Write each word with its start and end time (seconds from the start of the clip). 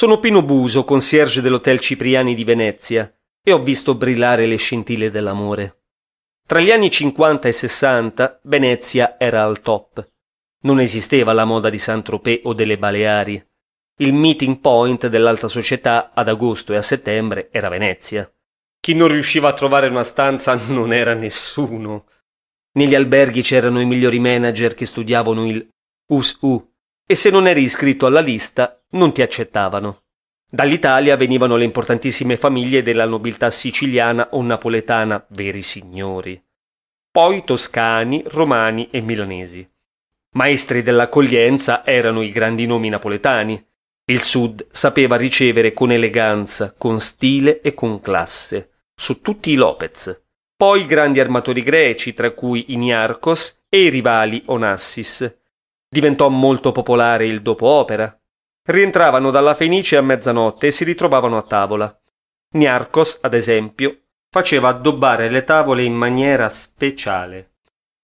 Sono 0.00 0.18
Pino 0.18 0.42
Buso, 0.42 0.84
concierge 0.84 1.42
dell'Hotel 1.42 1.78
Cipriani 1.78 2.34
di 2.34 2.42
Venezia, 2.42 3.14
e 3.44 3.52
ho 3.52 3.62
visto 3.62 3.94
brillare 3.94 4.46
le 4.46 4.56
scintille 4.56 5.10
dell'amore. 5.10 5.82
Tra 6.46 6.58
gli 6.58 6.70
anni 6.70 6.90
50 6.90 7.48
e 7.48 7.52
60 7.52 8.40
Venezia 8.44 9.18
era 9.18 9.44
al 9.44 9.60
top. 9.60 10.10
Non 10.62 10.80
esisteva 10.80 11.34
la 11.34 11.44
moda 11.44 11.68
di 11.68 11.78
Saint-Tropez 11.78 12.40
o 12.44 12.54
delle 12.54 12.78
Baleari. 12.78 13.46
Il 13.98 14.14
meeting 14.14 14.60
point 14.60 15.06
dell'alta 15.06 15.48
società 15.48 16.12
ad 16.14 16.28
agosto 16.28 16.72
e 16.72 16.76
a 16.76 16.82
settembre 16.82 17.50
era 17.52 17.68
Venezia. 17.68 18.26
Chi 18.80 18.94
non 18.94 19.08
riusciva 19.08 19.50
a 19.50 19.52
trovare 19.52 19.88
una 19.88 20.02
stanza 20.02 20.54
non 20.68 20.94
era 20.94 21.12
nessuno. 21.12 22.06
Negli 22.78 22.94
alberghi 22.94 23.42
c'erano 23.42 23.82
i 23.82 23.84
migliori 23.84 24.18
manager 24.18 24.72
che 24.72 24.86
studiavano 24.86 25.46
il 25.46 25.68
US-U 26.06 26.69
e 27.10 27.16
se 27.16 27.28
non 27.30 27.48
eri 27.48 27.62
iscritto 27.62 28.06
alla 28.06 28.20
lista 28.20 28.80
non 28.90 29.12
ti 29.12 29.20
accettavano. 29.20 30.02
Dall'Italia 30.48 31.16
venivano 31.16 31.56
le 31.56 31.64
importantissime 31.64 32.36
famiglie 32.36 32.82
della 32.82 33.04
nobiltà 33.04 33.50
siciliana 33.50 34.28
o 34.30 34.40
napoletana, 34.42 35.26
veri 35.30 35.60
signori. 35.62 36.40
Poi 37.10 37.42
toscani, 37.42 38.22
romani 38.26 38.90
e 38.92 39.00
milanesi. 39.00 39.68
Maestri 40.34 40.82
dell'accoglienza 40.82 41.84
erano 41.84 42.22
i 42.22 42.30
grandi 42.30 42.64
nomi 42.66 42.88
napoletani. 42.88 43.60
Il 44.04 44.22
Sud 44.22 44.68
sapeva 44.70 45.16
ricevere 45.16 45.72
con 45.72 45.90
eleganza, 45.90 46.72
con 46.78 47.00
stile 47.00 47.60
e 47.60 47.74
con 47.74 48.00
classe, 48.00 48.70
su 48.94 49.20
tutti 49.20 49.50
i 49.50 49.56
Lopez. 49.56 50.26
Poi 50.56 50.86
grandi 50.86 51.18
armatori 51.18 51.64
greci, 51.64 52.14
tra 52.14 52.30
cui 52.30 52.66
Iniarcos 52.68 53.62
e 53.68 53.82
i 53.82 53.88
rivali 53.88 54.44
Onassis. 54.46 55.38
Diventò 55.92 56.28
molto 56.28 56.70
popolare 56.70 57.26
il 57.26 57.42
dopo 57.42 57.66
opera, 57.66 58.16
rientravano 58.68 59.32
dalla 59.32 59.54
Fenice 59.54 59.96
a 59.96 60.02
mezzanotte 60.02 60.68
e 60.68 60.70
si 60.70 60.84
ritrovavano 60.84 61.36
a 61.36 61.42
tavola. 61.42 62.00
Niarcos, 62.54 63.18
ad 63.22 63.34
esempio, 63.34 64.02
faceva 64.30 64.68
addobbare 64.68 65.28
le 65.28 65.42
tavole 65.42 65.82
in 65.82 65.94
maniera 65.94 66.48
speciale. 66.48 67.56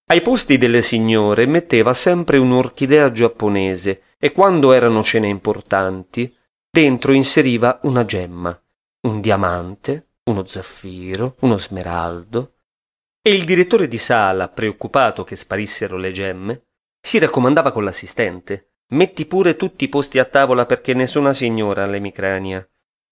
Ai 0.08 0.20
posti 0.20 0.58
delle 0.58 0.82
signore 0.82 1.46
metteva 1.46 1.94
sempre 1.94 2.38
un'orchidea 2.38 3.12
giapponese 3.12 4.02
e 4.18 4.32
quando 4.32 4.72
erano 4.72 5.04
cene 5.04 5.28
importanti, 5.28 6.34
dentro 6.68 7.12
inseriva 7.12 7.78
una 7.84 8.04
gemma, 8.04 8.60
un 9.02 9.20
diamante, 9.20 10.14
uno 10.24 10.44
zaffiro, 10.44 11.36
uno 11.40 11.56
smeraldo. 11.56 12.54
E 13.22 13.32
il 13.32 13.44
direttore 13.44 13.86
di 13.86 13.98
sala, 13.98 14.48
preoccupato 14.48 15.22
che 15.22 15.36
sparissero 15.36 15.96
le 15.96 16.10
gemme, 16.12 16.66
si 17.06 17.18
raccomandava 17.18 17.70
con 17.70 17.84
l'assistente 17.84 18.70
Metti 18.88 19.26
pure 19.26 19.56
tutti 19.56 19.84
i 19.84 19.88
posti 19.88 20.20
a 20.20 20.24
tavola 20.24 20.64
perché 20.64 20.94
nessuna 20.94 21.32
signora 21.32 21.82
all'emicrania. 21.82 22.66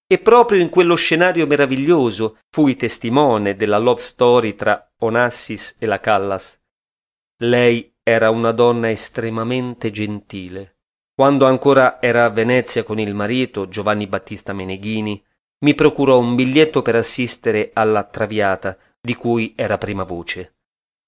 E 0.06 0.18
proprio 0.18 0.60
in 0.60 0.68
quello 0.68 0.94
scenario 0.94 1.48
meraviglioso 1.48 2.38
fui 2.50 2.76
testimone 2.76 3.56
della 3.56 3.78
love 3.78 4.00
story 4.00 4.54
tra 4.54 4.92
Onassis 4.98 5.74
e 5.80 5.86
la 5.86 5.98
Callas. 5.98 6.60
Lei 7.38 7.92
era 8.04 8.30
una 8.30 8.52
donna 8.52 8.88
estremamente 8.88 9.90
gentile. 9.90 10.76
Quando 11.12 11.46
ancora 11.46 12.00
era 12.00 12.24
a 12.24 12.30
Venezia 12.30 12.84
con 12.84 13.00
il 13.00 13.14
marito, 13.14 13.68
Giovanni 13.68 14.06
Battista 14.06 14.52
Meneghini, 14.52 15.24
mi 15.64 15.74
procurò 15.74 16.20
un 16.20 16.36
biglietto 16.36 16.82
per 16.82 16.94
assistere 16.94 17.70
alla 17.72 18.04
Traviata, 18.04 18.76
di 19.00 19.14
cui 19.14 19.54
era 19.56 19.76
prima 19.78 20.04
voce. 20.04 20.53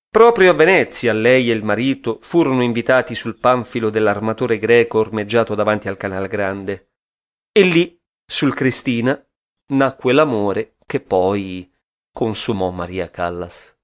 Proprio 0.08 0.50
a 0.50 0.54
Venezia 0.54 1.12
lei 1.12 1.50
e 1.50 1.54
il 1.54 1.62
marito 1.62 2.18
furono 2.20 2.62
invitati 2.62 3.14
sul 3.14 3.38
panfilo 3.38 3.90
dell'armatore 3.90 4.58
greco 4.58 4.98
ormeggiato 4.98 5.54
davanti 5.54 5.88
al 5.88 5.96
Canal 5.96 6.26
Grande. 6.26 6.92
E 7.52 7.62
lì, 7.62 8.00
sul 8.24 8.54
Cristina, 8.54 9.22
nacque 9.72 10.12
l'amore 10.12 10.76
che 10.86 11.00
poi 11.00 11.70
consumò 12.12 12.70
Maria 12.70 13.10
Callas. 13.10 13.75